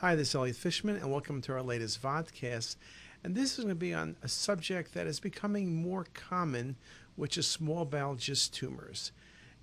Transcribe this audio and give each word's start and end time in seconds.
Hi, 0.00 0.14
this 0.14 0.28
is 0.28 0.34
Elliot 0.34 0.56
Fishman, 0.56 0.96
and 0.96 1.10
welcome 1.10 1.40
to 1.40 1.54
our 1.54 1.62
latest 1.62 2.02
vodcast. 2.02 2.76
And 3.24 3.34
this 3.34 3.52
is 3.52 3.64
going 3.64 3.70
to 3.70 3.74
be 3.74 3.94
on 3.94 4.14
a 4.22 4.28
subject 4.28 4.92
that 4.92 5.06
is 5.06 5.20
becoming 5.20 5.74
more 5.74 6.04
common, 6.12 6.76
which 7.14 7.38
is 7.38 7.46
small 7.46 7.86
bowel 7.86 8.14
GIST 8.14 8.52
tumors. 8.52 9.10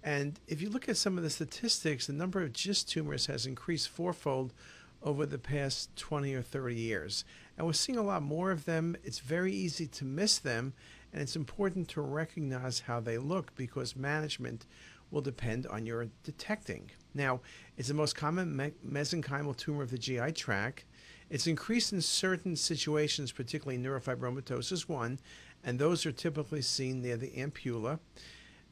And 0.02 0.40
if 0.48 0.60
you 0.60 0.72
look 0.72 0.90
at 0.90 0.98
some 0.98 1.20
of 1.20 1.24
the 1.24 1.30
statistics, 1.30 2.08
the 2.08 2.14
number 2.14 2.42
of 2.42 2.52
GIST 2.52 2.90
tumors 2.90 3.28
has 3.28 3.46
increased 3.46 3.90
fourfold 3.90 4.54
over 5.04 5.28
the 5.28 5.38
past 5.38 5.96
20 5.98 6.34
or 6.34 6.42
30 6.42 6.74
years. 6.74 7.26
And 7.56 7.68
we're 7.68 7.74
seeing 7.74 8.00
a 8.00 8.04
lot 8.04 8.24
more 8.24 8.50
of 8.50 8.66
them. 8.66 8.98
It's 9.04 9.20
very 9.20 9.54
easy 9.54 9.86
to 9.86 10.04
miss 10.04 10.40
them, 10.40 10.74
and 11.12 11.22
it's 11.22 11.36
important 11.36 11.90
to 11.90 12.02
recognize 12.02 12.80
how 12.80 13.00
they 13.00 13.20
look 13.20 13.54
because 13.54 13.96
management 13.96 14.66
will 15.14 15.22
depend 15.22 15.68
on 15.68 15.86
your 15.86 16.08
detecting. 16.24 16.90
Now, 17.14 17.42
it's 17.78 17.88
the 17.88 17.94
most 17.94 18.16
common 18.16 18.56
me- 18.56 18.74
mesenchymal 18.86 19.56
tumor 19.56 19.84
of 19.84 19.92
the 19.92 19.98
GI 19.98 20.32
tract. 20.32 20.86
It's 21.30 21.48
increased 21.48 21.94
in 21.94 22.02
certain 22.02 22.56
situations, 22.56 23.32
particularly 23.32 23.82
neurofibromatosis 23.82 24.90
1, 24.90 25.20
and 25.64 25.80
those 25.80 26.06
are 26.06 26.12
typically 26.12 26.64
seen 26.64 27.02
near 27.02 27.16
the 27.16 27.30
ampulla. 27.30 28.00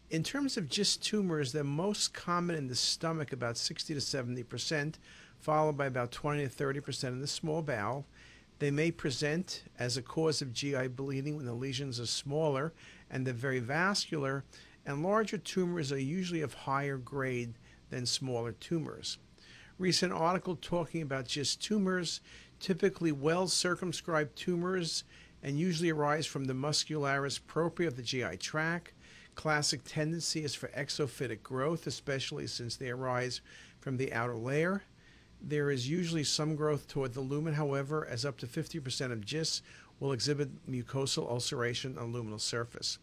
In 0.09 0.23
terms 0.23 0.57
of 0.57 0.67
GIST 0.67 1.03
tumors, 1.03 1.53
they're 1.53 1.63
most 1.63 2.13
common 2.13 2.55
in 2.55 2.67
the 2.67 2.75
stomach, 2.75 3.31
about 3.31 3.55
60 3.55 3.93
to 3.93 4.01
70 4.01 4.43
percent, 4.43 4.99
followed 5.39 5.77
by 5.77 5.85
about 5.85 6.11
20 6.11 6.43
to 6.43 6.49
30 6.49 6.79
percent 6.81 7.13
in 7.13 7.21
the 7.21 7.27
small 7.27 7.61
bowel. 7.61 8.05
They 8.59 8.71
may 8.71 8.91
present 8.91 9.63
as 9.79 9.97
a 9.97 10.01
cause 10.01 10.41
of 10.41 10.53
GI 10.53 10.89
bleeding 10.89 11.37
when 11.37 11.45
the 11.45 11.53
lesions 11.53 11.99
are 11.99 12.05
smaller 12.05 12.73
and 13.09 13.25
they're 13.25 13.33
very 13.33 13.59
vascular, 13.59 14.43
and 14.85 15.03
larger 15.03 15.37
tumors 15.37 15.91
are 15.91 15.99
usually 15.99 16.41
of 16.41 16.53
higher 16.53 16.97
grade 16.97 17.53
than 17.89 18.05
smaller 18.05 18.51
tumors. 18.53 19.17
Recent 19.77 20.13
article 20.13 20.55
talking 20.55 21.01
about 21.01 21.27
GIST 21.27 21.61
tumors, 21.61 22.21
typically 22.59 23.11
well 23.11 23.47
circumscribed 23.47 24.35
tumors, 24.35 25.03
and 25.43 25.59
usually 25.59 25.89
arise 25.89 26.25
from 26.25 26.45
the 26.45 26.53
muscularis 26.53 27.39
propria 27.45 27.87
of 27.87 27.95
the 27.95 28.03
GI 28.03 28.37
tract. 28.37 28.93
Classic 29.33 29.81
tendency 29.83 30.43
is 30.43 30.53
for 30.53 30.67
exophytic 30.69 31.41
growth, 31.41 31.87
especially 31.87 32.47
since 32.47 32.75
they 32.75 32.89
arise 32.89 33.41
from 33.79 33.97
the 33.97 34.13
outer 34.13 34.35
layer. 34.35 34.83
There 35.41 35.71
is 35.71 35.89
usually 35.89 36.23
some 36.23 36.55
growth 36.55 36.87
toward 36.87 37.13
the 37.13 37.21
lumen, 37.21 37.55
however, 37.55 38.05
as 38.05 38.25
up 38.25 38.37
to 38.39 38.47
50% 38.47 39.11
of 39.11 39.25
GIST 39.25 39.63
will 40.01 40.11
exhibit 40.11 40.49
mucosal 40.69 41.29
ulceration 41.29 41.97
on 41.97 42.11
luminal 42.11 42.41
surface. 42.41 42.97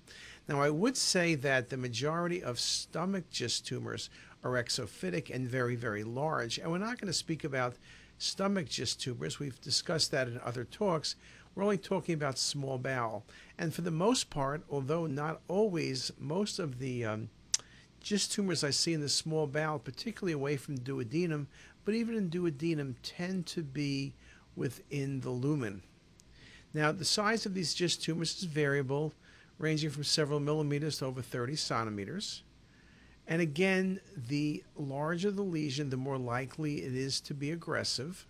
Now, 0.48 0.60
I 0.60 0.68
would 0.68 0.96
say 0.96 1.36
that 1.36 1.70
the 1.70 1.76
majority 1.76 2.42
of 2.42 2.58
stomach 2.58 3.30
GIST 3.30 3.64
tumors 3.64 4.10
are 4.42 4.62
exophytic 4.62 5.30
and 5.32 5.48
very, 5.48 5.76
very 5.76 6.02
large. 6.02 6.58
And 6.58 6.70
we're 6.70 6.78
not 6.78 7.00
going 7.00 7.06
to 7.06 7.12
speak 7.12 7.44
about 7.44 7.76
stomach 8.18 8.68
GIST 8.68 9.00
tumors. 9.00 9.38
We've 9.38 9.60
discussed 9.60 10.10
that 10.10 10.26
in 10.26 10.40
other 10.44 10.64
talks. 10.64 11.14
We're 11.54 11.62
only 11.62 11.78
talking 11.78 12.14
about 12.14 12.36
small 12.36 12.78
bowel. 12.78 13.24
And 13.56 13.72
for 13.72 13.82
the 13.82 13.92
most 13.92 14.28
part, 14.28 14.64
although 14.68 15.06
not 15.06 15.40
always, 15.46 16.10
most 16.18 16.58
of 16.58 16.80
the 16.80 17.04
um, 17.04 17.30
GIST 18.02 18.32
tumors 18.32 18.64
I 18.64 18.70
see 18.70 18.92
in 18.92 19.00
the 19.00 19.08
small 19.08 19.46
bowel, 19.46 19.78
particularly 19.78 20.32
away 20.32 20.56
from 20.56 20.78
duodenum, 20.78 21.46
but 21.84 21.94
even 21.94 22.16
in 22.16 22.28
duodenum, 22.28 22.96
tend 23.04 23.46
to 23.46 23.62
be 23.62 24.14
within 24.56 25.20
the 25.20 25.30
lumen. 25.30 25.82
Now, 26.74 26.92
the 26.92 27.04
size 27.04 27.46
of 27.46 27.54
these 27.54 27.74
GIST 27.74 28.02
tumors 28.02 28.36
is 28.38 28.44
variable, 28.44 29.14
ranging 29.58 29.90
from 29.90 30.04
several 30.04 30.40
millimeters 30.40 30.98
to 30.98 31.06
over 31.06 31.22
30 31.22 31.56
centimeters. 31.56 32.42
And 33.26 33.42
again, 33.42 34.00
the 34.16 34.64
larger 34.76 35.30
the 35.30 35.42
lesion, 35.42 35.90
the 35.90 35.96
more 35.96 36.18
likely 36.18 36.82
it 36.82 36.94
is 36.94 37.20
to 37.22 37.34
be 37.34 37.50
aggressive. 37.50 38.26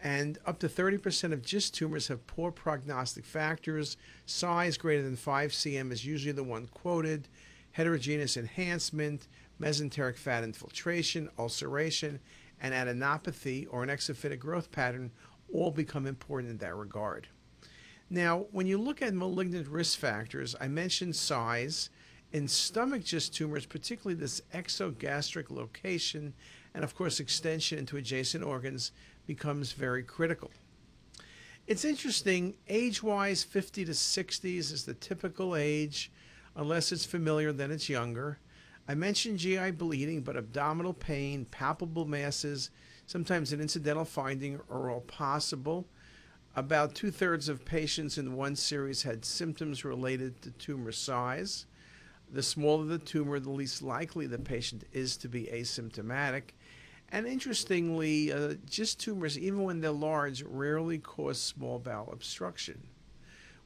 And 0.00 0.38
up 0.46 0.60
to 0.60 0.68
30% 0.68 1.32
of 1.32 1.42
GIST 1.42 1.74
tumors 1.74 2.06
have 2.06 2.26
poor 2.28 2.52
prognostic 2.52 3.24
factors. 3.24 3.96
Size 4.26 4.76
greater 4.76 5.02
than 5.02 5.16
5 5.16 5.50
cm 5.50 5.90
is 5.90 6.06
usually 6.06 6.32
the 6.32 6.44
one 6.44 6.68
quoted. 6.68 7.28
Heterogeneous 7.72 8.36
enhancement, 8.36 9.26
mesenteric 9.60 10.16
fat 10.16 10.44
infiltration, 10.44 11.28
ulceration, 11.38 12.20
and 12.60 12.74
adenopathy 12.74 13.66
or 13.70 13.82
an 13.82 13.88
exophytic 13.88 14.38
growth 14.38 14.70
pattern 14.70 15.10
all 15.52 15.70
become 15.70 16.06
important 16.06 16.50
in 16.50 16.58
that 16.58 16.74
regard. 16.76 17.28
Now, 18.10 18.46
when 18.52 18.66
you 18.66 18.78
look 18.78 19.02
at 19.02 19.14
malignant 19.14 19.68
risk 19.68 19.98
factors, 19.98 20.56
I 20.60 20.68
mentioned 20.68 21.14
size. 21.14 21.90
In 22.32 22.48
stomach 22.48 23.04
GIST 23.04 23.34
tumors, 23.34 23.66
particularly 23.66 24.18
this 24.18 24.42
exogastric 24.52 25.50
location, 25.50 26.34
and 26.74 26.84
of 26.84 26.94
course 26.94 27.20
extension 27.20 27.78
into 27.78 27.96
adjacent 27.96 28.44
organs, 28.44 28.92
becomes 29.26 29.72
very 29.72 30.02
critical. 30.02 30.50
It's 31.66 31.84
interesting, 31.84 32.54
age 32.68 33.02
wise, 33.02 33.44
50 33.44 33.84
to 33.84 33.92
60s 33.92 34.72
is 34.72 34.84
the 34.84 34.94
typical 34.94 35.54
age. 35.54 36.10
Unless 36.56 36.92
it's 36.92 37.04
familiar, 37.04 37.52
then 37.52 37.70
it's 37.70 37.90
younger. 37.90 38.38
I 38.88 38.94
mentioned 38.94 39.38
GI 39.38 39.72
bleeding, 39.72 40.22
but 40.22 40.36
abdominal 40.36 40.94
pain, 40.94 41.44
palpable 41.44 42.06
masses, 42.06 42.70
sometimes 43.04 43.52
an 43.52 43.60
incidental 43.60 44.06
finding 44.06 44.60
are 44.70 44.90
all 44.90 45.02
possible. 45.02 45.86
About 46.56 46.94
two 46.94 47.10
thirds 47.10 47.48
of 47.48 47.64
patients 47.64 48.18
in 48.18 48.34
one 48.34 48.56
series 48.56 49.02
had 49.02 49.24
symptoms 49.24 49.84
related 49.84 50.42
to 50.42 50.50
tumor 50.52 50.92
size. 50.92 51.66
The 52.30 52.42
smaller 52.42 52.84
the 52.84 52.98
tumor, 52.98 53.38
the 53.38 53.50
least 53.50 53.82
likely 53.82 54.26
the 54.26 54.38
patient 54.38 54.84
is 54.92 55.16
to 55.18 55.28
be 55.28 55.44
asymptomatic. 55.44 56.50
And 57.10 57.26
interestingly, 57.26 58.32
uh, 58.32 58.54
GIST 58.68 59.00
tumors, 59.00 59.38
even 59.38 59.62
when 59.62 59.80
they're 59.80 59.90
large, 59.90 60.42
rarely 60.42 60.98
cause 60.98 61.40
small 61.40 61.78
bowel 61.78 62.10
obstruction. 62.12 62.82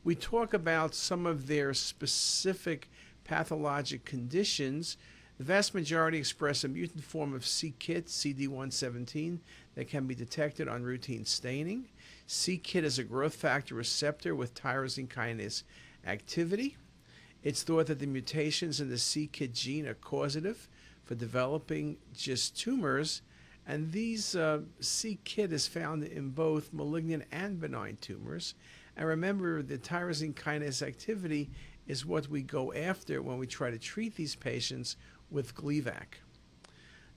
We 0.05 0.15
talk 0.15 0.55
about 0.55 0.95
some 0.95 1.27
of 1.27 1.47
their 1.47 1.75
specific 1.75 2.89
pathologic 3.25 4.05
conditions. 4.05 4.97
The 5.39 5.45
vast 5.45 5.75
majority 5.75 6.19
express 6.19 6.63
a 6.63 6.69
mutant 6.69 7.03
form 7.03 7.35
of 7.35 7.47
c-KIT, 7.47 8.07
CD117, 8.07 9.39
that 9.75 9.89
can 9.89 10.07
be 10.07 10.15
detected 10.15 10.69
on 10.69 10.83
routine 10.83 11.25
staining. 11.25 11.89
c-KIT 12.27 12.85
is 12.85 12.99
a 12.99 13.05
growth 13.05 13.35
factor 13.35 13.75
receptor 13.75 14.35
with 14.35 14.55
tyrosine 14.55 15.09
kinase 15.09 15.63
activity. 16.07 16.77
It's 17.43 17.63
thought 17.63 17.87
that 17.87 17.99
the 17.99 18.07
mutations 18.07 18.81
in 18.81 18.89
the 18.89 18.99
c-KIT 18.99 19.53
gene 19.53 19.87
are 19.87 19.95
causative 19.95 20.69
for 21.05 21.15
developing 21.15 21.97
GIST 22.17 22.57
tumors, 22.57 23.23
and 23.67 23.93
these 23.93 24.35
uh, 24.35 24.61
c-KIT 24.81 25.53
is 25.53 25.67
found 25.67 26.05
in 26.05 26.31
both 26.31 26.73
malignant 26.73 27.25
and 27.33 27.61
benign 27.61 27.99
tumors. 28.01 28.55
And 28.97 29.07
remember, 29.07 29.63
the 29.63 29.79
tyrosine 29.79 30.35
kinase 30.35 30.87
activity 30.87 31.51
is 31.87 32.07
what 32.07 32.29
we 32.29 32.43
go 32.43 32.73
after 32.73 33.23
when 33.23 33.39
we 33.39 33.47
try 33.47 33.71
to 33.71 33.79
treat 33.79 34.15
these 34.15 34.35
patients 34.35 34.97
with 35.31 35.55
Gleevec. 35.55 36.21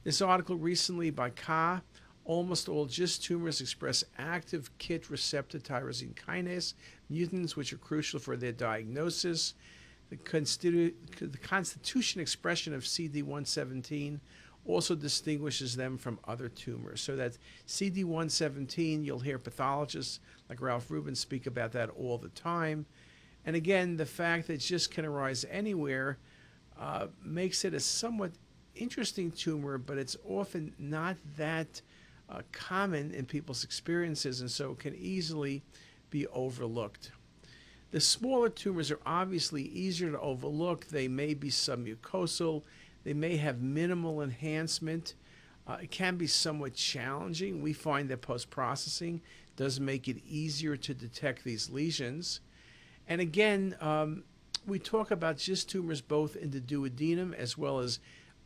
This 0.04 0.22
article 0.22 0.56
recently 0.56 1.10
by 1.10 1.32
Ka, 1.32 1.82
almost 2.26 2.68
all 2.68 2.86
GIST 2.86 3.24
tumors 3.24 3.62
express 3.62 4.04
active 4.18 4.76
KIT 4.80 5.10
receptor 5.10 5.60
tyrosine 5.60 6.16
kinase 6.16 6.74
mutants, 7.10 7.56
which 7.56 7.72
are 7.72 7.78
crucial 7.78 8.20
for 8.20 8.36
their 8.36 8.52
diagnosis. 8.52 9.54
The, 10.10 10.18
constitu- 10.18 10.94
the 11.20 11.38
constitution 11.38 12.22
expression 12.22 12.74
of 12.74 12.84
CD117 12.84 14.20
also 14.66 14.96
distinguishes 14.96 15.76
them 15.76 15.98
from 15.98 16.20
other 16.28 16.50
tumors. 16.50 17.02
So 17.02 17.16
that 17.16 17.38
CD117, 17.68 19.06
you'll 19.06 19.20
hear 19.20 19.38
pathologists 19.38 20.20
like 20.50 20.62
Ralph 20.62 20.90
Hruban 20.90 21.16
speak 21.16 21.46
about 21.46 21.72
that 21.74 21.90
all 21.92 22.18
the 22.18 22.30
time. 22.30 22.86
And 23.46 23.56
again, 23.56 23.98
the 23.98 24.06
fact 24.06 24.48
that 24.48 24.60
GIST 24.62 24.90
can 24.90 25.06
arise 25.06 25.46
anywhere 25.52 26.18
uh, 26.80 27.08
makes 27.24 27.64
it 27.64 27.76
a 27.76 27.80
somewhat 27.80 28.32
interesting 28.76 29.32
tumor, 29.32 29.78
but 29.78 29.98
it's 29.98 30.18
often 30.28 30.74
not 30.80 31.16
that 31.38 31.82
uh, 32.30 32.42
common 32.52 33.12
in 33.12 33.26
people's 33.26 33.64
experiences, 33.64 34.42
and 34.42 34.50
so 34.50 34.74
can 34.74 34.96
easily 34.96 35.64
be 36.10 36.28
overlooked. 36.28 37.12
The 37.92 38.02
smaller 38.02 38.50
tumors 38.50 38.92
are 38.92 39.00
obviously 39.06 39.64
easier 39.64 40.12
to 40.12 40.20
overlook. 40.20 40.88
They 40.88 41.08
may 41.08 41.34
be 41.34 41.50
submucosal, 41.50 42.64
they 43.04 43.14
may 43.14 43.38
have 43.38 43.62
minimal 43.62 44.22
enhancement. 44.22 45.14
Uh, 45.68 45.78
it 45.82 45.92
can 45.92 46.16
be 46.16 46.28
somewhat 46.28 46.74
challenging. 46.74 47.62
We 47.62 47.74
find 47.74 48.10
that 48.10 48.22
post 48.22 48.50
processing 48.50 49.22
does 49.56 49.80
make 49.80 50.08
it 50.08 50.18
easier 50.28 50.78
to 50.78 50.94
detect 50.94 51.44
these 51.44 51.70
lesions. 51.70 52.42
And 53.08 53.22
again, 53.22 53.76
um, 53.80 54.24
we 54.68 54.80
talk 54.80 55.12
about 55.12 55.38
GIST 55.38 55.70
tumors 55.70 56.02
both 56.02 56.36
in 56.36 56.52
the 56.52 56.60
duodenum 56.60 57.34
as 57.34 57.58
well 57.58 57.80
as 57.80 58.00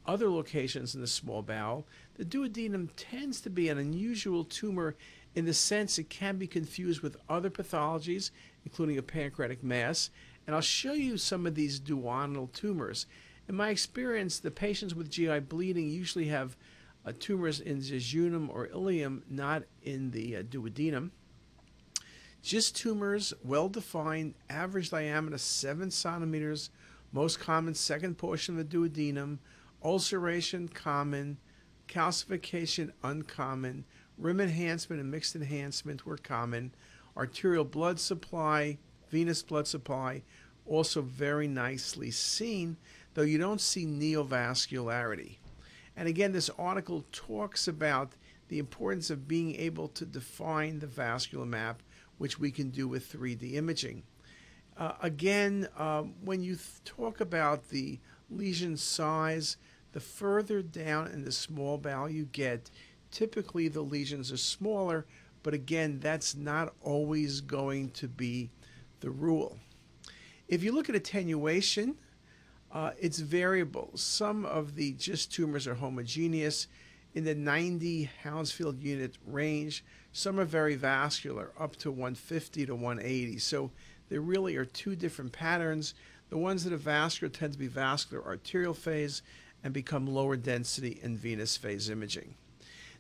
other 0.06 0.30
locations 0.30 0.96
in 0.96 1.02
the 1.02 1.08
small 1.08 1.42
bowel. 1.42 1.86
The 2.16 2.26
duodenum 2.26 2.90
tends 2.96 3.42
to 3.42 3.50
be 3.50 3.70
an 3.70 3.78
unusual 3.78 4.44
tumor 4.44 4.96
in 5.36 5.46
the 5.46 5.54
sense 5.54 5.98
it 5.98 6.10
can 6.10 6.38
be 6.38 6.48
confused 6.48 7.02
with 7.02 7.18
other 7.30 7.50
pathologies, 7.50 8.32
including 8.66 8.98
a 8.98 9.04
pancreatic 9.04 9.64
mass. 9.64 10.10
And 10.48 10.56
I'll 10.56 10.62
show 10.62 10.94
you 10.94 11.18
some 11.18 11.46
of 11.46 11.56
these 11.56 11.80
duodenal 11.80 12.52
tumors. 12.52 13.06
In 13.48 13.56
my 13.56 13.70
experience, 13.70 14.40
the 14.40 14.52
patients 14.52 14.96
with 14.96 15.10
GI 15.10 15.40
bleeding 15.42 15.90
usually 15.90 16.28
have 16.28 16.56
uh, 17.06 17.14
tumors 17.20 17.60
in 17.60 17.80
jejunum 17.80 18.50
or 18.50 18.68
ileum, 18.68 19.22
not 19.30 19.64
in 19.84 20.12
the 20.12 20.38
uh, 20.38 20.44
duodenum. 20.44 21.12
GIST 22.42 22.76
tumors, 22.76 23.34
well 23.44 23.70
defined, 23.70 24.34
average 24.50 24.92
diameter 24.92 25.38
7 25.38 25.92
centimeters, 25.92 26.70
most 27.12 27.40
common 27.40 27.74
second 27.74 28.18
portion 28.18 28.58
of 28.58 28.70
the 28.70 28.78
duodenum, 28.78 29.40
ulceration 29.84 30.68
common, 30.68 31.38
calcification 31.88 32.92
uncommon, 33.04 33.86
rim 34.18 34.40
enhancement 34.40 35.02
and 35.02 35.10
mixed 35.10 35.36
enhancement 35.36 36.06
were 36.06 36.18
common, 36.18 36.74
arterial 37.16 37.66
blood 37.66 38.00
supply, 38.00 38.78
venous 39.10 39.42
blood 39.42 39.68
supply, 39.68 40.22
also 40.66 41.02
very 41.02 41.48
nicely 41.48 42.12
seen, 42.12 42.78
though 43.14 43.24
you 43.24 43.38
don't 43.38 43.62
see 43.62 43.86
neovascularity. 43.86 45.38
And 45.98 46.08
again, 46.08 46.32
this 46.32 46.50
article 46.58 47.06
talks 47.12 47.68
about 47.68 48.14
the 48.48 48.60
importance 48.60 49.10
of 49.10 49.28
being 49.28 49.56
able 49.56 49.88
to 49.90 50.06
define 50.06 50.80
the 50.80 50.88
vascular 50.88 51.46
map, 51.46 51.82
which 52.18 52.40
we 52.40 52.52
can 52.52 52.70
do 52.70 52.88
with 52.88 53.12
3D 53.12 53.56
imaging. 53.56 54.04
Uh, 54.80 54.94
again, 55.02 55.68
um, 55.78 56.14
when 56.24 56.42
you 56.42 56.56
th- 56.56 56.84
talk 56.86 57.20
about 57.20 57.68
the 57.68 58.00
lesion 58.32 58.78
size, 58.78 59.58
the 59.92 60.00
further 60.00 60.62
down 60.62 61.08
in 61.08 61.26
the 61.26 61.32
small 61.34 61.78
bowel 61.78 62.10
you 62.10 62.24
get, 62.32 62.72
typically 63.12 63.68
the 63.68 63.82
lesions 63.82 64.32
are 64.32 64.38
smaller, 64.38 65.06
but 65.44 65.54
again, 65.54 66.00
that's 66.00 66.34
not 66.34 66.74
always 66.82 67.42
going 67.42 67.90
to 67.90 68.08
be 68.08 68.50
the 69.02 69.10
rule. 69.10 69.58
If 70.48 70.64
you 70.64 70.72
look 70.72 70.88
at 70.88 70.96
attenuation, 70.96 71.96
uh, 72.72 72.92
it's 72.98 73.20
variable. 73.20 73.92
Some 73.96 74.46
of 74.46 74.76
the 74.76 74.94
GIST 74.94 75.34
tumors 75.34 75.68
are 75.68 75.76
homogeneous 75.76 76.68
in 77.14 77.26
the 77.26 77.36
90 77.36 78.10
Hounsfield 78.24 78.82
unit 78.82 79.18
range. 79.26 79.84
Some 80.14 80.40
are 80.40 80.46
very 80.46 80.76
vascular, 80.76 81.52
up 81.60 81.76
to 81.78 81.92
150 81.92 82.66
to 82.68 82.76
180. 82.76 83.40
So 83.40 83.72
there 84.10 84.22
really 84.22 84.56
are 84.56 84.66
two 84.66 84.96
different 84.96 85.32
patterns. 85.32 85.94
The 86.30 86.38
ones 86.38 86.64
that 86.64 86.74
are 86.74 86.78
vascular 86.78 87.32
tend 87.32 87.54
to 87.54 87.60
be 87.60 87.68
vascular 87.68 88.26
arterial 88.26 88.74
phase 88.74 89.22
and 89.64 89.74
become 89.74 90.08
lower 90.08 90.36
density 90.36 91.00
in 91.02 91.18
venous 91.18 91.58
phase 91.58 91.90
imaging. 91.90 92.36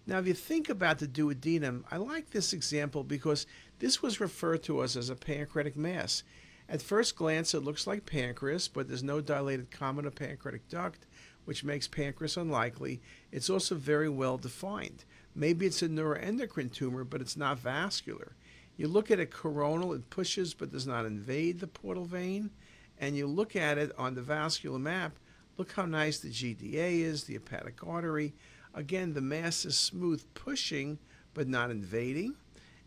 Now, 0.07 0.19
if 0.19 0.27
you 0.27 0.33
think 0.33 0.69
about 0.69 0.99
the 0.99 1.07
duodenum, 1.07 1.83
I 1.91 1.97
like 1.97 2.31
this 2.31 2.53
example 2.53 3.03
because 3.03 3.45
this 3.79 4.01
was 4.01 4.19
referred 4.19 4.63
to 4.63 4.79
us 4.79 4.95
as 4.95 5.09
a 5.09 5.15
pancreatic 5.15 5.75
mass. 5.75 6.23
At 6.67 6.81
first 6.81 7.15
glance, 7.15 7.53
it 7.53 7.63
looks 7.63 7.87
like 7.87 8.05
pancreas, 8.05 8.67
but 8.67 8.87
there's 8.87 9.03
no 9.03 9.21
dilated 9.21 9.71
common 9.71 10.05
or 10.05 10.11
pancreatic 10.11 10.67
duct, 10.69 11.05
which 11.45 11.63
makes 11.63 11.87
pancreas 11.87 12.37
unlikely. 12.37 13.01
It's 13.31 13.49
also 13.49 13.75
very 13.75 14.09
well 14.09 14.37
defined. 14.37 15.03
Maybe 15.35 15.65
it's 15.65 15.81
a 15.81 15.89
neuroendocrine 15.89 16.71
tumor, 16.71 17.03
but 17.03 17.21
it's 17.21 17.37
not 17.37 17.59
vascular. 17.59 18.33
You 18.79 18.87
look 18.87 19.11
at 19.11 19.19
a 19.19 19.25
coronal, 19.25 19.91
it 19.91 20.09
pushes 20.09 20.53
but 20.53 20.71
does 20.71 20.87
not 20.87 21.05
invade 21.05 21.59
the 21.59 21.67
portal 21.67 22.05
vein. 22.05 22.49
And 22.97 23.17
you 23.17 23.27
look 23.27 23.57
at 23.57 23.77
it 23.77 23.91
on 23.97 24.15
the 24.15 24.21
vascular 24.21 24.79
map, 24.79 25.19
look 25.57 25.73
how 25.73 25.85
nice 25.85 26.19
the 26.19 26.29
GDA 26.29 27.01
is, 27.01 27.25
the 27.25 27.33
hepatic 27.33 27.85
artery. 27.85 28.33
Again, 28.73 29.13
the 29.13 29.19
mass 29.19 29.65
is 29.65 29.77
smooth 29.77 30.23
pushing 30.33 30.97
but 31.33 31.49
not 31.49 31.71
invading. 31.71 32.35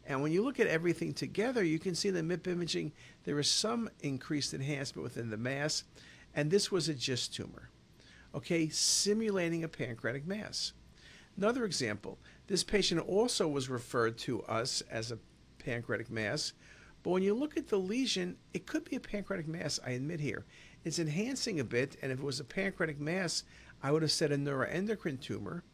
And 0.07 0.23
when 0.23 0.33
you 0.33 0.43
look 0.43 0.59
at 0.59 0.67
everything 0.67 1.13
together, 1.13 1.63
you 1.63 1.79
can 1.79 1.95
see 1.95 2.09
the 2.09 2.23
MIP 2.23 2.47
imaging, 2.47 2.93
there 3.25 3.39
is 3.39 3.51
some 3.51 3.91
increased 4.01 4.55
enhancement 4.55 5.05
within 5.05 5.29
the 5.29 5.37
mass, 5.37 5.85
and 6.35 6.51
this 6.51 6.73
was 6.73 6.89
a 6.89 6.95
GIST 6.95 7.35
tumor, 7.35 7.69
okay, 8.35 8.71
simulating 8.71 9.63
a 9.63 9.69
pancreatic 9.69 10.27
mass. 10.27 10.73
Another 11.37 11.67
example, 11.67 12.19
this 12.47 12.65
patient 12.65 13.01
also 13.07 13.47
was 13.47 13.69
referred 13.69 14.17
to 14.19 14.43
us 14.45 14.83
as 14.91 15.13
a 15.13 15.19
pancreatic 15.65 16.11
mass, 16.11 16.53
but 17.03 17.11
when 17.11 17.23
you 17.23 17.35
look 17.35 17.57
at 17.57 17.69
the 17.69 17.79
lesion, 17.79 18.37
it 18.55 18.67
could 18.67 18.85
be 18.85 18.97
a 18.97 19.01
pancreatic 19.01 19.49
mass, 19.49 19.81
I 19.85 19.91
admit 19.91 20.21
here. 20.21 20.45
It's 20.85 20.99
enhancing 20.99 21.61
a 21.61 21.65
bit, 21.65 21.97
and 22.03 22.13
if 22.13 22.19
it 22.19 22.25
was 22.25 22.41
a 22.41 22.45
pancreatic 22.45 23.01
mass, 23.01 23.45
I 23.83 23.91
would 23.91 24.03
have 24.03 24.13
said 24.13 24.33
a 24.33 24.37
neuroendocrine 24.39 25.21
tumor. 25.21 25.65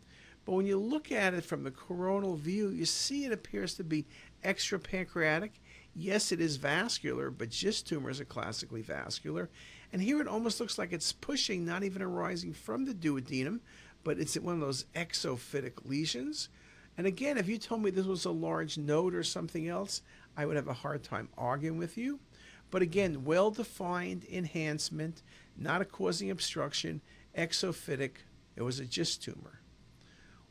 But 0.45 0.55
when 0.55 0.67
you 0.67 0.79
look 0.79 1.13
at 1.13 1.35
it 1.35 1.45
from 1.45 1.63
the 1.63 1.71
coronal 1.71 2.37
view, 2.37 2.71
you 2.71 2.87
see 2.87 3.27
it 3.27 3.33
appears 3.33 3.75
to 3.75 3.85
be 3.85 4.07
extra 4.43 4.79
pancreatic. 4.79 5.61
Yes, 5.95 6.33
it 6.33 6.41
is 6.41 6.57
vascular, 6.57 7.31
but 7.31 7.51
GIST 7.51 7.87
tumors 7.87 8.21
are 8.21 8.25
classically 8.25 8.81
vascular. 8.81 9.51
And 9.93 10.01
here 10.01 10.21
it 10.21 10.29
almost 10.29 10.61
looks 10.61 10.79
like 10.79 10.93
it's 10.93 11.13
pushing, 11.13 11.67
not 11.67 11.83
even 11.83 12.01
arising 12.01 12.55
from 12.55 12.87
the 12.87 12.95
duodenum, 12.95 13.61
but 14.05 14.19
it's 14.19 14.39
one 14.39 14.55
of 14.55 14.61
those 14.61 14.87
exophytic 14.95 15.85
lesions. 15.85 16.49
And 16.99 17.07
again, 17.07 17.39
if 17.39 17.49
you 17.49 17.59
told 17.59 17.83
me 17.83 17.91
this 17.91 18.07
was 18.07 18.25
a 18.25 18.31
large 18.31 18.77
node 18.77 19.15
or 19.15 19.23
something 19.23 19.69
else, 19.69 20.03
I 20.37 20.45
would 20.45 20.57
have 20.57 20.67
a 20.67 20.75
hard 20.75 21.05
time 21.05 21.29
arguing 21.39 21.79
with 21.79 21.97
you. 21.97 22.19
But 22.71 22.83
again, 22.83 23.25
well 23.25 23.53
defined 23.53 24.27
enhancement, 24.31 25.23
not 25.57 25.81
a 25.81 25.85
causing 25.85 26.29
obstruction, 26.31 27.01
exophytic. 27.37 28.17
It 28.57 28.63
was 28.63 28.81
a 28.81 28.85
GIST 28.85 29.23
tumor. 29.23 29.61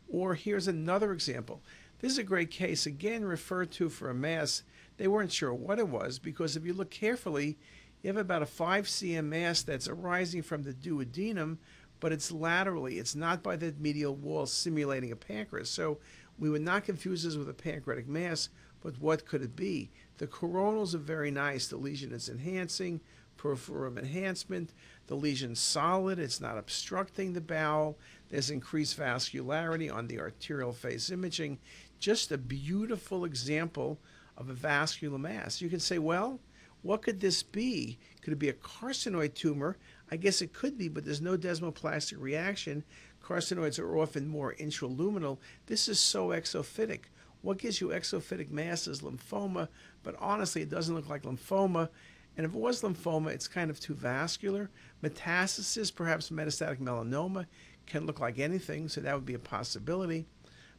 Or 0.07 0.35
here's 0.35 0.69
another 0.69 1.11
example. 1.11 1.61
This 1.99 2.13
is 2.13 2.17
a 2.17 2.23
great 2.23 2.49
case, 2.49 2.85
again 2.85 3.25
referred 3.25 3.71
to 3.73 3.89
for 3.89 4.09
a 4.09 4.15
mass. 4.15 4.63
They 4.95 5.07
weren't 5.07 5.33
sure 5.33 5.53
what 5.53 5.79
it 5.79 5.89
was 5.89 6.17
because 6.17 6.55
if 6.55 6.65
you 6.65 6.73
look 6.73 6.89
carefully, 6.89 7.57
you 8.01 8.07
have 8.07 8.17
about 8.17 8.41
a 8.41 8.45
5 8.45 8.85
cm 8.85 9.25
mass 9.25 9.63
that's 9.63 9.89
arising 9.89 10.43
from 10.43 10.63
the 10.63 10.73
duodenum, 10.73 11.57
but 11.99 12.11
it's 12.11 12.31
laterally. 12.31 12.99
It's 12.99 13.15
not 13.15 13.43
by 13.43 13.57
the 13.57 13.73
medial 13.79 14.15
wall 14.15 14.45
simulating 14.45 15.11
a 15.11 15.15
pancreas. 15.15 15.69
So 15.69 15.97
we 16.39 16.49
would 16.49 16.61
not 16.61 16.85
confuse 16.85 17.23
this 17.23 17.35
with 17.35 17.49
a 17.49 17.53
pancreatic 17.53 18.07
mass, 18.07 18.49
but 18.81 18.99
what 18.99 19.25
could 19.25 19.41
it 19.41 19.55
be? 19.55 19.89
The 20.17 20.27
coronals 20.27 20.93
are 20.93 20.99
very 20.99 21.31
nice. 21.31 21.67
The 21.67 21.77
lesion 21.77 22.11
is 22.11 22.29
enhancing, 22.29 23.01
peripheral 23.37 23.97
enhancement. 23.97 24.73
The 25.07 25.15
lesion's 25.15 25.59
solid, 25.59 26.19
it's 26.19 26.41
not 26.41 26.57
obstructing 26.57 27.33
the 27.33 27.41
bowel. 27.41 27.97
There's 28.29 28.49
increased 28.49 28.99
vascularity 28.99 29.93
on 29.93 30.07
the 30.07 30.19
arterial 30.19 30.73
phase 30.73 31.11
imaging. 31.11 31.59
Just 31.99 32.31
a 32.31 32.37
beautiful 32.37 33.25
example 33.25 33.99
of 34.37 34.49
a 34.49 34.53
vascular 34.53 35.17
mass. 35.17 35.61
You 35.61 35.69
can 35.69 35.79
say, 35.79 35.97
well, 35.97 36.39
what 36.83 37.01
could 37.01 37.19
this 37.19 37.41
be? 37.41 37.97
Could 38.21 38.33
it 38.33 38.39
be 38.39 38.49
a 38.49 38.53
carcinoid 38.53 39.33
tumor? 39.33 39.77
I 40.11 40.17
guess 40.17 40.41
it 40.41 40.53
could 40.53 40.77
be, 40.77 40.87
but 40.87 41.03
there's 41.03 41.21
no 41.21 41.37
desmoplastic 41.37 42.19
reaction. 42.19 42.83
Carcinoids 43.27 43.77
are 43.77 43.97
often 43.97 44.25
more 44.25 44.55
intraluminal. 44.57 45.37
This 45.65 45.89
is 45.89 45.99
so 45.99 46.29
exophytic. 46.29 47.01
What 47.41 47.57
gives 47.57 47.81
you 47.81 47.89
exophytic 47.89 48.49
mass 48.49 48.87
is 48.87 49.01
lymphoma, 49.01 49.67
but 50.01 50.15
honestly, 50.19 50.61
it 50.61 50.69
doesn't 50.69 50.95
look 50.95 51.09
like 51.09 51.23
lymphoma. 51.23 51.89
And 52.37 52.45
if 52.45 52.53
it 52.53 52.57
was 52.57 52.81
lymphoma, 52.81 53.31
it's 53.31 53.47
kind 53.47 53.69
of 53.69 53.81
too 53.81 53.95
vascular. 53.95 54.69
Metastasis, 55.03 55.93
perhaps 55.93 56.29
metastatic 56.29 56.79
melanoma, 56.79 57.47
can 57.85 58.05
look 58.05 58.21
like 58.21 58.39
anything, 58.39 58.87
so 58.87 59.01
that 59.01 59.13
would 59.13 59.25
be 59.25 59.33
a 59.33 59.39
possibility. 59.39 60.25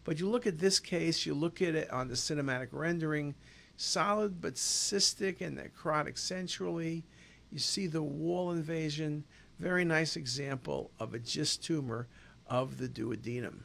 But 0.05 0.19
you 0.19 0.29
look 0.29 0.47
at 0.47 0.59
this 0.59 0.81
case, 0.81 1.27
you 1.27 1.35
look 1.35 1.61
at 1.61 1.75
it 1.75 1.91
on 1.91 2.09
the 2.09 2.15
cinematic 2.15 2.69
rendering, 2.73 3.35
solid 3.77 4.41
but 4.41 4.55
cystic 4.55 5.43
and 5.43 5.59
necrotic 5.59 6.17
centrally. 6.17 7.05
You 7.51 7.59
see 7.59 7.87
the 7.87 8.03
wall 8.03 8.53
invasion. 8.53 9.25
Very 9.59 9.85
nice 9.85 10.17
example 10.17 10.93
of 10.99 11.13
a 11.13 11.19
GIST 11.19 11.63
tumor 11.65 12.07
of 12.49 12.79
the 12.79 12.89
duodenum. 12.89 13.61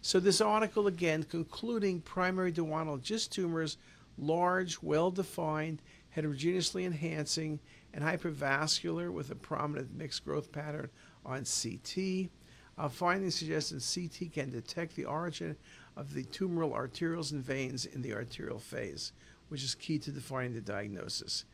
So 0.00 0.20
this 0.20 0.40
article 0.40 0.86
again 0.86 1.24
concluding 1.24 2.00
primary 2.00 2.52
duodenal 2.52 3.02
GIST 3.02 3.32
tumors, 3.32 3.76
large, 4.16 4.82
well-defined, 4.82 5.82
heterogeneously 6.10 6.84
enhancing, 6.84 7.60
and 7.92 8.04
hypervascular 8.04 9.10
with 9.10 9.30
a 9.30 9.34
prominent 9.34 9.96
mixed 9.96 10.24
growth 10.24 10.52
pattern 10.52 10.90
on 11.24 11.44
CT. 11.44 12.30
Our 12.76 12.88
findings 12.88 13.34
suggest 13.34 13.70
that 13.70 13.82
CT 13.82 14.32
can 14.32 14.50
detect 14.50 14.94
the 14.94 15.04
origin 15.04 15.56
of 15.96 16.14
the 16.14 16.24
tumoral 16.24 16.72
arterioles 16.72 17.32
and 17.32 17.42
veins 17.42 17.84
in 17.84 18.02
the 18.02 18.14
arterial 18.14 18.60
phase, 18.60 19.12
which 19.48 19.64
is 19.64 19.74
key 19.74 19.98
to 19.98 20.12
defining 20.12 20.54
the 20.54 20.60
diagnosis. 20.60 21.44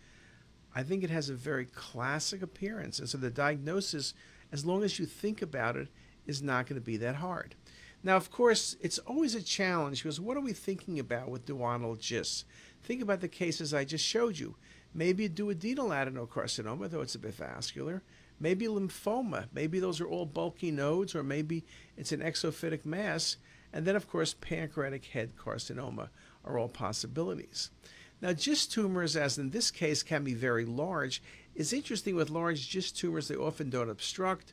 I 0.74 0.82
think 0.82 1.02
it 1.02 1.10
has 1.10 1.30
a 1.30 1.34
very 1.34 1.66
classic 1.66 2.42
appearance, 2.42 2.98
and 2.98 3.08
so 3.08 3.16
the 3.16 3.30
diagnosis, 3.30 4.12
as 4.52 4.66
long 4.66 4.82
as 4.82 4.98
you 4.98 5.06
think 5.06 5.40
about 5.40 5.76
it, 5.76 5.88
is 6.26 6.42
not 6.42 6.66
going 6.66 6.80
to 6.80 6.84
be 6.84 6.96
that 6.98 7.16
hard. 7.16 7.54
Now, 8.02 8.16
of 8.16 8.30
course, 8.30 8.76
it's 8.80 8.98
always 8.98 9.34
a 9.34 9.42
challenge 9.42 10.02
because 10.02 10.20
what 10.20 10.36
are 10.36 10.42
we 10.42 10.52
thinking 10.52 10.98
about 10.98 11.30
with 11.30 11.46
duodenal 11.46 11.98
GIST? 11.98 12.44
Think 12.82 13.00
about 13.00 13.20
the 13.20 13.28
cases 13.28 13.72
I 13.72 13.84
just 13.84 14.04
showed 14.04 14.38
you. 14.38 14.56
Maybe 14.92 15.28
duodenal 15.28 15.88
adenocarcinoma, 15.88 16.90
though 16.90 17.00
it's 17.00 17.14
a 17.14 17.18
bit 17.18 17.34
vascular. 17.34 18.02
Maybe 18.38 18.66
lymphoma. 18.66 19.46
Maybe 19.54 19.80
those 19.80 20.00
are 20.00 20.06
all 20.06 20.26
bulky 20.26 20.70
nodes, 20.70 21.14
or 21.14 21.22
maybe 21.22 21.64
it's 21.96 22.12
an 22.12 22.20
exophytic 22.20 22.84
mass. 22.84 23.38
And 23.72 23.86
then, 23.86 23.96
of 23.96 24.08
course, 24.08 24.34
pancreatic 24.34 25.06
head 25.06 25.32
carcinoma 25.36 26.10
are 26.44 26.58
all 26.58 26.68
possibilities. 26.68 27.70
Now, 28.20 28.32
GIST 28.32 28.70
tumors, 28.70 29.16
as 29.16 29.38
in 29.38 29.50
this 29.50 29.70
case, 29.70 30.02
can 30.02 30.24
be 30.24 30.34
very 30.34 30.64
large. 30.64 31.22
It's 31.54 31.72
interesting 31.72 32.16
with 32.16 32.30
large 32.30 32.70
GIST 32.70 32.96
tumors, 32.96 33.28
they 33.28 33.36
often 33.36 33.70
don't 33.70 33.90
obstruct. 33.90 34.52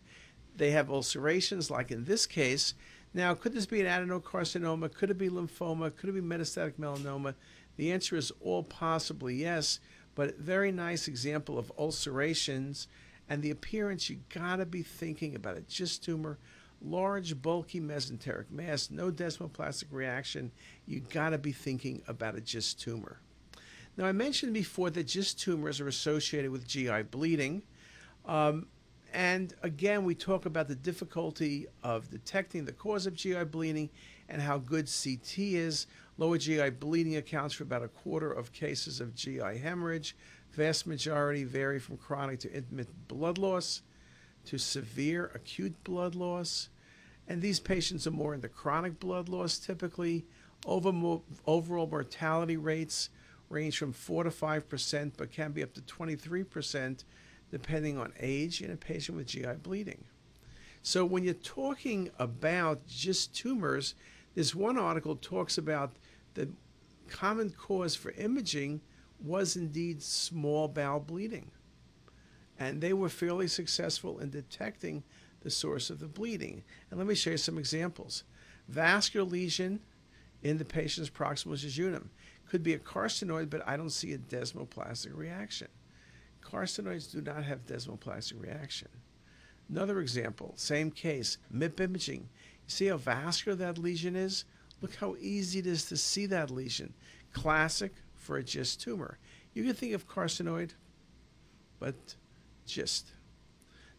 They 0.61 0.69
have 0.69 0.91
ulcerations, 0.91 1.71
like 1.71 1.89
in 1.89 2.05
this 2.05 2.27
case. 2.27 2.75
Now, 3.15 3.33
could 3.33 3.51
this 3.51 3.65
be 3.65 3.81
an 3.81 3.87
adenocarcinoma? 3.87 4.93
Could 4.93 5.09
it 5.09 5.17
be 5.17 5.27
lymphoma? 5.27 5.95
Could 5.95 6.09
it 6.09 6.13
be 6.13 6.21
metastatic 6.21 6.73
melanoma? 6.73 7.33
The 7.77 7.91
answer 7.91 8.15
is 8.15 8.31
all 8.39 8.61
possibly 8.61 9.33
yes, 9.33 9.79
but 10.13 10.37
very 10.37 10.71
nice 10.71 11.07
example 11.07 11.57
of 11.57 11.71
ulcerations 11.79 12.87
and 13.27 13.41
the 13.41 13.49
appearance. 13.49 14.07
You 14.07 14.19
gotta 14.29 14.67
be 14.67 14.83
thinking 14.83 15.33
about 15.33 15.57
a 15.57 15.61
GIST 15.61 16.03
tumor, 16.03 16.37
large, 16.79 17.41
bulky 17.41 17.81
mesenteric 17.81 18.51
mass, 18.51 18.91
no 18.91 19.09
desmoplastic 19.11 19.85
reaction. 19.89 20.51
You 20.85 20.99
gotta 20.99 21.39
be 21.39 21.53
thinking 21.53 22.03
about 22.07 22.35
a 22.35 22.41
GIST 22.41 22.79
tumor. 22.79 23.19
Now, 23.97 24.05
I 24.05 24.11
mentioned 24.11 24.53
before 24.53 24.91
that 24.91 25.07
GIST 25.07 25.39
tumors 25.39 25.81
are 25.81 25.87
associated 25.87 26.51
with 26.51 26.67
GI 26.67 27.01
bleeding. 27.09 27.63
Um, 28.25 28.67
and 29.13 29.53
again, 29.61 30.03
we 30.03 30.15
talk 30.15 30.45
about 30.45 30.67
the 30.67 30.75
difficulty 30.75 31.67
of 31.83 32.09
detecting 32.09 32.65
the 32.65 32.71
cause 32.71 33.05
of 33.05 33.13
GI 33.13 33.45
bleeding 33.45 33.89
and 34.29 34.41
how 34.41 34.57
good 34.57 34.89
CT 34.89 35.37
is. 35.37 35.87
Lower 36.17 36.37
GI 36.37 36.71
bleeding 36.71 37.17
accounts 37.17 37.53
for 37.53 37.63
about 37.63 37.83
a 37.83 37.87
quarter 37.89 38.31
of 38.31 38.53
cases 38.53 39.01
of 39.01 39.15
GI 39.15 39.57
hemorrhage. 39.57 40.15
Vast 40.53 40.87
majority 40.87 41.43
vary 41.43 41.79
from 41.79 41.97
chronic 41.97 42.39
to 42.41 42.53
intermittent 42.53 43.07
blood 43.07 43.37
loss 43.37 43.81
to 44.45 44.57
severe 44.57 45.31
acute 45.35 45.83
blood 45.83 46.15
loss. 46.15 46.69
And 47.27 47.41
these 47.41 47.59
patients 47.59 48.07
are 48.07 48.11
more 48.11 48.33
into 48.33 48.49
chronic 48.49 48.99
blood 48.99 49.29
loss 49.29 49.57
typically. 49.57 50.25
Over, 50.65 51.19
overall 51.47 51.87
mortality 51.87 52.57
rates 52.57 53.09
range 53.49 53.77
from 53.77 53.93
4 53.93 54.25
to 54.25 54.29
5%, 54.29 55.11
but 55.17 55.31
can 55.31 55.51
be 55.51 55.63
up 55.63 55.73
to 55.73 55.81
23% 55.81 57.03
depending 57.51 57.97
on 57.97 58.13
age 58.19 58.61
in 58.61 58.71
a 58.71 58.77
patient 58.77 59.17
with 59.17 59.27
GI 59.27 59.55
bleeding. 59.61 60.05
So 60.81 61.05
when 61.05 61.23
you're 61.23 61.33
talking 61.35 62.09
about 62.17 62.87
GIST 62.87 63.35
tumors, 63.35 63.93
this 64.33 64.55
one 64.55 64.77
article 64.77 65.15
talks 65.15 65.57
about 65.57 65.91
the 66.33 66.49
common 67.07 67.51
cause 67.51 67.95
for 67.95 68.11
imaging 68.11 68.81
was 69.19 69.55
indeed 69.55 70.01
small 70.01 70.67
bowel 70.67 70.99
bleeding. 70.99 71.51
And 72.57 72.81
they 72.81 72.93
were 72.93 73.09
fairly 73.09 73.47
successful 73.47 74.19
in 74.19 74.29
detecting 74.29 75.03
the 75.41 75.49
source 75.49 75.89
of 75.89 75.99
the 75.99 76.07
bleeding. 76.07 76.63
And 76.89 76.97
let 76.97 77.07
me 77.07 77.15
show 77.15 77.31
you 77.31 77.37
some 77.37 77.57
examples. 77.57 78.23
Vascular 78.67 79.25
lesion 79.27 79.81
in 80.41 80.57
the 80.57 80.65
patient's 80.65 81.09
proximal 81.09 81.53
jejunum 81.53 82.07
could 82.47 82.63
be 82.63 82.73
a 82.73 82.79
carcinoid, 82.79 83.49
but 83.49 83.67
I 83.67 83.77
don't 83.77 83.89
see 83.91 84.13
a 84.13 84.17
desmoplastic 84.17 85.15
reaction. 85.15 85.67
Carcinoids 86.41 87.11
do 87.11 87.21
not 87.21 87.43
have 87.43 87.65
desmoplastic 87.65 88.41
reaction. 88.41 88.89
Another 89.69 90.01
example, 90.01 90.53
same 90.57 90.91
case, 90.91 91.37
MIP 91.53 91.79
imaging. 91.79 92.29
You 92.65 92.69
see 92.69 92.87
how 92.87 92.97
vascular 92.97 93.55
that 93.57 93.77
lesion 93.77 94.15
is? 94.15 94.43
Look 94.81 94.95
how 94.95 95.15
easy 95.19 95.59
it 95.59 95.67
is 95.67 95.85
to 95.85 95.97
see 95.97 96.25
that 96.27 96.51
lesion. 96.51 96.93
Classic 97.31 97.93
for 98.15 98.37
a 98.37 98.43
GIST 98.43 98.81
tumor. 98.81 99.17
You 99.53 99.63
can 99.63 99.73
think 99.73 99.93
of 99.93 100.07
carcinoid, 100.07 100.71
but 101.79 101.95
GIST. 102.65 103.11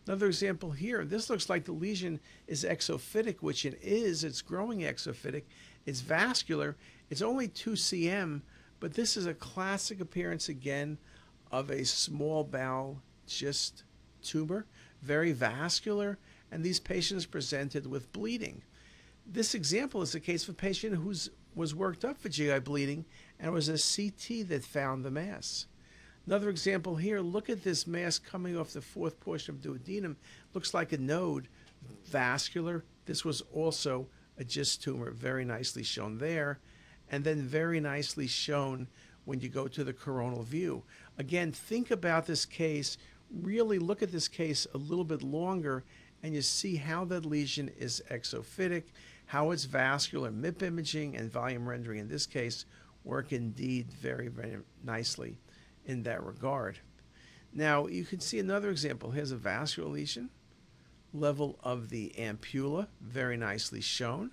Another 0.06 0.26
example 0.26 0.72
here, 0.72 1.04
this 1.04 1.30
looks 1.30 1.48
like 1.48 1.64
the 1.64 1.72
lesion 1.72 2.18
is 2.48 2.64
exophytic, 2.64 3.36
which 3.40 3.64
it 3.64 3.78
is. 3.80 4.24
It's 4.24 4.42
growing 4.42 4.80
exophytic. 4.80 5.44
It's 5.86 6.00
vascular. 6.00 6.76
It's 7.08 7.22
only 7.22 7.46
2 7.46 7.72
cm, 7.72 8.42
but 8.80 8.94
this 8.94 9.16
is 9.16 9.26
a 9.26 9.34
classic 9.34 10.00
appearance 10.00 10.48
again 10.48 10.98
of 11.52 11.70
a 11.70 11.84
small 11.84 12.42
bowel 12.42 13.02
GIST 13.26 13.84
tumor, 14.22 14.66
very 15.02 15.32
vascular, 15.32 16.18
and 16.50 16.64
these 16.64 16.80
patients 16.80 17.26
presented 17.26 17.86
with 17.86 18.12
bleeding. 18.12 18.62
This 19.26 19.54
example 19.54 20.02
is 20.02 20.14
a 20.14 20.20
case 20.20 20.44
of 20.44 20.50
a 20.50 20.58
patient 20.58 20.96
who 20.96 21.14
was 21.54 21.74
worked 21.74 22.04
up 22.04 22.18
for 22.18 22.28
GI 22.28 22.60
bleeding 22.60 23.04
and 23.38 23.48
it 23.48 23.52
was 23.52 23.68
a 23.68 23.72
CT 23.72 24.48
that 24.48 24.64
found 24.64 25.04
the 25.04 25.10
mass. 25.10 25.66
Another 26.26 26.48
example 26.48 26.96
here, 26.96 27.20
look 27.20 27.50
at 27.50 27.64
this 27.64 27.86
mass 27.86 28.18
coming 28.18 28.56
off 28.56 28.72
the 28.72 28.80
fourth 28.80 29.18
portion 29.20 29.54
of 29.54 29.60
duodenum. 29.60 30.16
Looks 30.54 30.72
like 30.72 30.92
a 30.92 30.98
node, 30.98 31.48
vascular. 32.06 32.84
This 33.06 33.24
was 33.24 33.42
also 33.52 34.06
a 34.38 34.44
GIST 34.44 34.82
tumor, 34.82 35.10
very 35.10 35.44
nicely 35.44 35.82
shown 35.82 36.18
there. 36.18 36.60
And 37.10 37.24
then 37.24 37.42
very 37.42 37.80
nicely 37.80 38.28
shown 38.28 38.86
when 39.24 39.40
you 39.40 39.48
go 39.48 39.68
to 39.68 39.84
the 39.84 39.92
coronal 39.92 40.42
view. 40.42 40.84
Again, 41.18 41.52
think 41.52 41.90
about 41.90 42.26
this 42.26 42.44
case, 42.44 42.96
really 43.30 43.78
look 43.78 44.02
at 44.02 44.12
this 44.12 44.28
case 44.28 44.66
a 44.74 44.78
little 44.78 45.04
bit 45.04 45.22
longer, 45.22 45.84
and 46.22 46.34
you 46.34 46.42
see 46.42 46.76
how 46.76 47.04
that 47.06 47.26
lesion 47.26 47.70
is 47.78 48.02
exophytic, 48.10 48.84
how 49.26 49.50
it's 49.50 49.64
vascular, 49.64 50.30
MIP 50.30 50.62
imaging, 50.62 51.16
and 51.16 51.30
volume 51.30 51.68
rendering 51.68 51.98
in 51.98 52.08
this 52.08 52.26
case 52.26 52.64
work 53.04 53.32
indeed 53.32 53.92
very, 53.92 54.28
very 54.28 54.58
nicely 54.84 55.36
in 55.86 56.02
that 56.04 56.22
regard. 56.22 56.78
Now, 57.52 57.86
you 57.86 58.04
can 58.04 58.20
see 58.20 58.38
another 58.38 58.70
example. 58.70 59.10
Here's 59.10 59.32
a 59.32 59.36
vascular 59.36 59.88
lesion, 59.88 60.30
level 61.12 61.58
of 61.62 61.90
the 61.90 62.14
ampulla, 62.18 62.86
very 63.00 63.36
nicely 63.36 63.80
shown. 63.80 64.30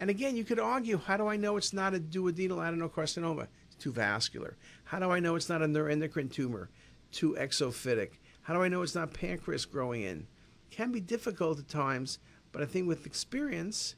And 0.00 0.10
again, 0.10 0.36
you 0.36 0.44
could 0.44 0.58
argue, 0.58 0.98
how 0.98 1.16
do 1.16 1.26
I 1.26 1.36
know 1.36 1.56
it's 1.56 1.72
not 1.72 1.94
a 1.94 2.00
duodenal 2.00 2.58
adenocarcinoma? 2.58 3.48
Too 3.78 3.92
vascular? 3.92 4.56
How 4.84 4.98
do 4.98 5.10
I 5.10 5.20
know 5.20 5.34
it's 5.34 5.48
not 5.48 5.62
a 5.62 5.66
neuroendocrine 5.66 6.32
tumor? 6.32 6.70
Too 7.12 7.36
exophytic. 7.38 8.18
How 8.42 8.54
do 8.54 8.62
I 8.62 8.68
know 8.68 8.82
it's 8.82 8.94
not 8.94 9.12
pancreas 9.12 9.64
growing 9.64 10.02
in? 10.02 10.26
Can 10.70 10.92
be 10.92 11.00
difficult 11.00 11.58
at 11.58 11.68
times, 11.68 12.18
but 12.52 12.62
I 12.62 12.66
think 12.66 12.88
with 12.88 13.06
experience, 13.06 13.94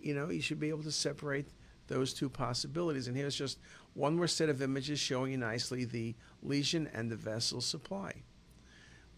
you 0.00 0.14
know, 0.14 0.30
you 0.30 0.40
should 0.40 0.60
be 0.60 0.68
able 0.68 0.82
to 0.82 0.92
separate 0.92 1.48
those 1.88 2.12
two 2.12 2.28
possibilities. 2.28 3.08
And 3.08 3.16
here's 3.16 3.36
just 3.36 3.58
one 3.94 4.16
more 4.16 4.26
set 4.26 4.48
of 4.48 4.62
images 4.62 4.98
showing 4.98 5.32
you 5.32 5.38
nicely 5.38 5.84
the 5.84 6.14
lesion 6.42 6.88
and 6.94 7.10
the 7.10 7.16
vessel 7.16 7.60
supply. 7.60 8.22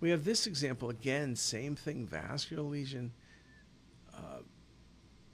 We 0.01 0.11
have 0.11 0.25
this 0.25 0.47
example 0.47 0.91
again, 0.91 1.37
same 1.37 1.77
thing, 1.77 2.07
vascular 2.07 2.63
lesion. 2.63 3.13
Uh, 4.15 4.41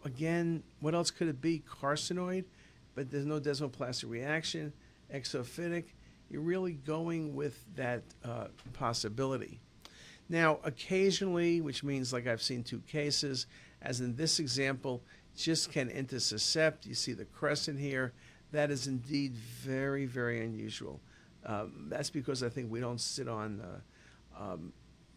again, 0.04 0.62
what 0.80 0.94
else 0.94 1.10
could 1.10 1.28
it 1.28 1.40
be? 1.40 1.62
Carcinoid? 1.66 2.44
But 2.94 3.10
there's 3.10 3.26
no 3.26 3.40
desmoplastic 3.40 4.08
reaction, 4.08 4.72
exophytic. 5.14 5.84
You're 6.30 6.42
really 6.42 6.72
going 6.72 7.34
with 7.34 7.64
that 7.76 8.02
uh, 8.24 8.48
possibility. 8.72 9.60
Now, 10.28 10.60
occasionally, 10.62 11.60
which 11.60 11.82
means 11.82 12.12
like 12.12 12.26
I've 12.26 12.42
seen 12.42 12.62
two 12.62 12.80
cases, 12.80 13.46
as 13.82 14.00
in 14.00 14.14
this 14.14 14.38
example, 14.38 15.02
GIST 15.36 15.72
can 15.72 15.88
intussuscept. 15.88 16.86
You 16.86 16.94
see 16.94 17.12
the 17.12 17.24
crescent 17.24 17.78
here. 17.78 18.12
That 18.52 18.70
is 18.70 18.86
indeed 18.86 19.32
very, 19.34 20.06
very 20.06 20.44
unusual. 20.44 21.00
Um, 21.46 21.86
that's 21.88 22.10
because 22.10 22.42
I 22.42 22.48
think 22.48 22.70
we 22.70 22.80
don't 22.80 23.00
sit 23.00 23.28
on 23.28 23.60
uh, 23.60 24.42
um, 24.42 24.72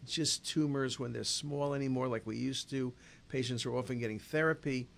GIST 0.06 0.46
tumors 0.46 0.98
when 0.98 1.12
they're 1.12 1.24
small 1.24 1.74
anymore 1.74 2.08
like 2.08 2.26
we 2.26 2.36
used 2.36 2.70
to. 2.70 2.92
Patients 3.28 3.66
are 3.66 3.76
often 3.76 3.98
getting 3.98 4.18
therapy. 4.18 4.88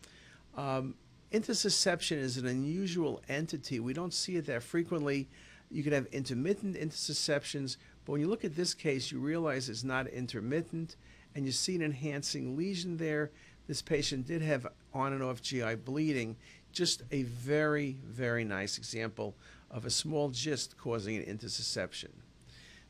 Um, 0.57 0.95
Intussusception 1.33 2.19
is 2.19 2.37
an 2.37 2.47
unusual 2.47 3.21
entity. 3.29 3.81
We 3.81 3.93
don't 3.93 4.15
see 4.15 4.37
it 4.37 4.47
that 4.47 4.63
frequently. 4.63 5.29
You 5.71 5.83
can 5.83 5.93
have 5.93 6.07
intermittent 6.07 6.77
intussusceptions, 6.77 7.77
but 8.05 8.13
when 8.13 8.21
you 8.21 8.29
look 8.29 8.45
at 8.45 8.55
this 8.55 8.75
case, 8.75 9.11
you 9.11 9.19
realize 9.19 9.69
it's 9.69 9.83
not 9.83 10.07
intermittent, 10.07 10.97
and 11.35 11.45
you 11.45 11.51
see 11.51 11.75
an 11.75 11.83
enhancing 11.83 12.57
lesion 12.57 12.97
there. 12.97 13.33
This 13.67 13.83
patient 13.83 14.27
did 14.27 14.43
have 14.43 14.69
on 14.95 15.13
and 15.13 15.23
off 15.23 15.43
GI 15.43 15.77
bleeding. 15.77 16.37
Just 16.73 17.03
a 17.11 17.25
very, 17.25 17.97
very 18.05 18.45
nice 18.45 18.79
example 18.79 19.35
of 19.71 19.85
a 19.85 19.91
small 19.91 20.29
GIST 20.29 20.79
causing 20.79 21.17
an 21.17 21.25
intussusception. 21.25 22.11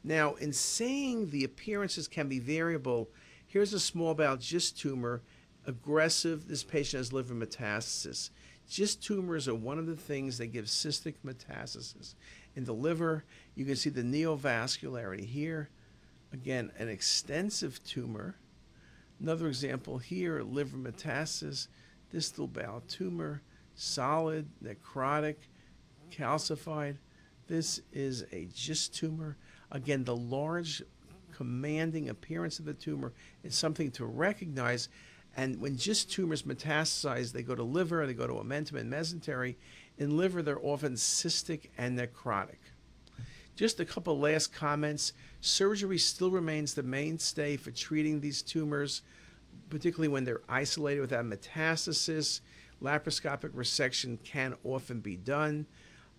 Now, 0.04 0.34
in 0.34 0.52
saying 0.52 1.30
the 1.30 1.44
appearances 1.44 2.06
can 2.06 2.28
be 2.28 2.38
variable, 2.38 3.08
here's 3.46 3.72
a 3.72 3.80
small 3.80 4.14
bowel 4.14 4.36
GIST 4.36 4.78
tumor 4.78 5.22
aggressive. 5.66 6.48
This 6.48 6.64
patient 6.64 7.00
has 7.00 7.12
liver 7.12 7.34
metastasis. 7.34 8.30
GIST 8.68 9.02
tumors 9.02 9.46
are 9.46 9.54
one 9.54 9.78
of 9.78 9.86
the 9.86 9.96
things 9.96 10.38
that 10.38 10.48
give 10.48 10.64
cystic 10.66 11.14
metastasis 11.24 12.14
in 12.54 12.64
the 12.64 12.72
liver. 12.72 13.24
You 13.54 13.64
can 13.64 13.76
see 13.76 13.90
the 13.90 14.02
neovascularity 14.02 15.24
here. 15.24 15.68
Again, 16.32 16.72
an 16.78 16.88
extensive 16.88 17.82
tumor. 17.84 18.36
Another 19.20 19.46
example 19.46 19.98
here, 19.98 20.42
liver 20.42 20.76
metastasis, 20.76 21.68
distal 22.10 22.48
bowel 22.48 22.82
tumor, 22.88 23.42
solid, 23.74 24.48
necrotic, 24.62 25.36
calcified. 26.10 26.96
This 27.46 27.80
is 27.92 28.24
a 28.32 28.46
GIST 28.46 28.94
tumor. 28.94 29.36
Again, 29.70 30.04
the 30.04 30.16
large 30.16 30.82
commanding 31.32 32.08
appearance 32.08 32.58
of 32.58 32.64
the 32.64 32.74
tumor 32.74 33.12
is 33.44 33.54
something 33.54 33.90
to 33.92 34.04
recognize 34.04 34.88
and 35.36 35.60
when 35.60 35.76
GIST 35.76 36.10
tumors 36.10 36.44
metastasize, 36.44 37.32
they 37.32 37.42
go 37.42 37.54
to 37.54 37.62
liver, 37.62 38.06
they 38.06 38.14
go 38.14 38.26
to 38.26 38.32
omentum 38.32 38.80
and 38.80 38.90
mesentery. 38.90 39.56
In 39.98 40.16
liver, 40.16 40.42
they're 40.42 40.58
often 40.60 40.94
cystic 40.94 41.68
and 41.76 41.98
necrotic. 41.98 42.58
Just 43.54 43.78
a 43.80 43.84
couple 43.84 44.18
last 44.18 44.52
comments. 44.52 45.12
Surgery 45.40 45.98
still 45.98 46.30
remains 46.30 46.74
the 46.74 46.82
mainstay 46.82 47.56
for 47.56 47.70
treating 47.70 48.20
these 48.20 48.42
tumors. 48.42 49.02
particularly 49.70 50.08
when 50.08 50.24
they're 50.24 50.42
isolated 50.48 51.00
without 51.00 51.24
metastasis. 51.24 52.40
Laparoscopic 52.82 53.50
resection 53.50 54.22
can 54.22 54.54
often 54.64 55.00
be 55.00 55.16
done. 55.16 55.66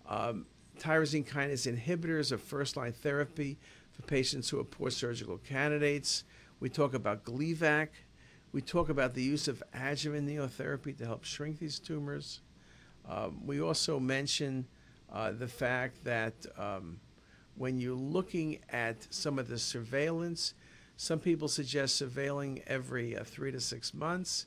Um, 0.08 0.46
tyrosine 0.78 1.26
kinase 1.26 1.72
inhibitors 1.72 2.32
are 2.32 2.38
first 2.38 2.76
line 2.76 2.92
therapy 2.92 3.58
for 3.92 4.02
patients 4.02 4.48
who 4.48 4.60
are 4.60 4.64
poor 4.64 4.90
surgical 4.90 5.38
candidates. 5.38 6.24
We 6.60 6.68
talk 6.68 6.94
about 6.94 7.24
Gleevec. 7.24 7.88
We 8.58 8.62
talk 8.62 8.88
about 8.88 9.14
the 9.14 9.22
use 9.22 9.46
of 9.46 9.62
adjuvant 9.72 10.28
neotherapy 10.28 10.98
to 10.98 11.06
help 11.06 11.22
shrink 11.22 11.60
these 11.60 11.78
tumors. 11.78 12.40
Um, 13.08 13.46
we 13.46 13.60
also 13.60 14.00
mention 14.00 14.66
uh, 15.12 15.30
the 15.30 15.46
fact 15.46 16.02
that 16.02 16.34
um, 16.58 16.98
when 17.54 17.78
you're 17.78 17.94
looking 17.94 18.58
at 18.70 18.96
some 19.14 19.38
of 19.38 19.46
the 19.46 19.60
surveillance, 19.60 20.54
some 20.96 21.20
people 21.20 21.46
suggest 21.46 22.02
surveilling 22.02 22.64
every 22.66 23.16
uh, 23.16 23.22
three 23.22 23.52
to 23.52 23.60
six 23.60 23.94
months. 23.94 24.46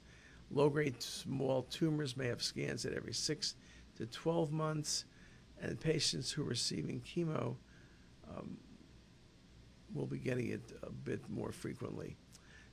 Low 0.52 0.68
grade 0.68 1.02
small 1.02 1.62
tumors 1.62 2.18
may 2.18 2.28
have 2.28 2.44
scans 2.44 2.86
at 2.86 2.92
every 2.92 3.14
six 3.14 3.56
to 3.96 4.06
12 4.06 4.52
months, 4.52 5.06
and 5.62 5.80
patients 5.80 6.32
who 6.32 6.42
are 6.42 6.50
receiving 6.50 7.00
chemo 7.00 7.56
um, 8.30 8.58
will 9.96 10.06
be 10.06 10.18
getting 10.18 10.50
it 10.50 10.74
a 10.84 10.92
bit 10.92 11.22
more 11.30 11.54
frequently. 11.54 12.18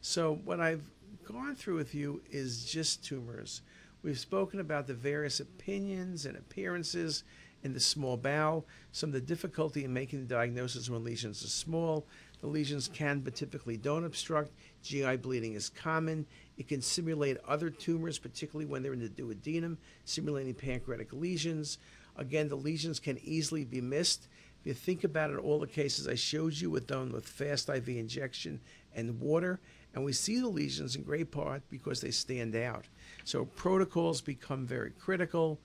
So, 0.01 0.41
what 0.45 0.61
I've 0.61 0.89
gone 1.25 1.55
through 1.55 1.77
with 1.77 1.95
you 1.95 2.23
is 2.31 2.71
GIST 2.73 3.05
tumors. 3.05 3.63
We've 4.03 4.19
spoken 4.19 4.61
about 4.61 4.87
the 4.87 4.95
various 4.95 5.41
opinions 5.41 6.27
and 6.27 6.37
appearances 6.37 7.25
in 7.63 7.73
the 7.73 7.81
small 7.81 8.17
bowel, 8.17 8.67
some 8.93 9.11
of 9.11 9.15
the 9.15 9.21
difficulty 9.21 9.85
in 9.85 9.93
making 9.93 10.21
the 10.21 10.35
diagnosis 10.35 10.89
when 10.89 11.05
lesions 11.05 11.45
are 11.45 11.49
small. 11.49 12.07
The 12.41 12.47
lesions 12.47 12.89
can 12.93 13.21
but 13.21 13.35
typically 13.35 13.77
don't 13.77 14.05
obstruct. 14.05 14.53
GI 14.83 15.17
bleeding 15.17 15.55
is 15.55 15.69
common. 15.69 16.25
It 16.57 16.69
can 16.69 16.81
simulate 16.81 17.37
other 17.47 17.71
tumors, 17.71 18.19
particularly 18.19 18.67
when 18.67 18.83
they're 18.83 18.93
in 18.93 19.01
the 19.01 19.09
duodenum, 19.09 19.77
simulating 20.05 20.55
pancreatic 20.55 21.13
lesions. 21.13 21.79
Again, 22.17 22.49
the 22.49 22.57
lesions 22.57 23.01
can 23.01 23.19
easily 23.19 23.65
be 23.65 23.81
missed. 23.81 24.29
If 24.61 24.67
you 24.67 24.75
think 24.75 25.05
about 25.05 25.31
it, 25.31 25.39
all 25.39 25.59
the 25.59 25.67
cases 25.67 26.07
I 26.07 26.15
showed 26.15 26.55
you 26.55 26.71
were 26.71 26.81
done 26.81 27.13
with 27.13 27.27
fast 27.27 27.69
IV 27.69 27.89
injection 27.89 28.61
and 28.95 29.21
water, 29.21 29.61
and 29.95 30.05
we 30.05 30.13
see 30.13 30.41
the 30.41 30.49
lesions 30.49 30.97
in 30.97 31.03
great 31.03 31.31
part 31.31 31.63
because 31.71 32.01
they 32.01 32.11
stand 32.11 32.55
out. 32.55 32.87
So 33.25 33.45
protocols 33.45 34.21
become 34.21 34.67
very 34.67 34.91
critical. 34.91 35.61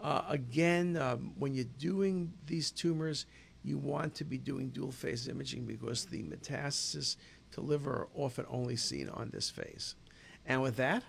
Uh, 0.00 0.22
again, 0.28 0.96
um, 0.96 1.32
when 1.38 1.54
you're 1.54 1.64
doing 1.78 2.32
these 2.46 2.70
tumors, 2.70 3.26
you 3.64 3.78
want 3.78 4.14
to 4.16 4.24
be 4.24 4.38
doing 4.38 4.68
dual 4.70 4.92
phase 4.92 5.28
imaging 5.28 5.64
because 5.64 6.04
the 6.04 6.22
metastasis 6.22 7.16
to 7.52 7.60
liver 7.60 7.92
are 7.92 8.08
often 8.14 8.46
only 8.48 8.76
seen 8.76 9.08
on 9.08 9.30
this 9.30 9.50
phase. 9.50 9.94
And 10.46 10.62
with 10.62 10.76
that, 10.76 11.04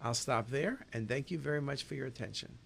I'll 0.00 0.14
stop 0.14 0.48
there 0.48 0.86
and 0.92 1.08
thank 1.08 1.30
you 1.30 1.38
very 1.38 1.60
much 1.60 1.82
for 1.82 1.94
your 1.94 2.06
attention. 2.06 2.58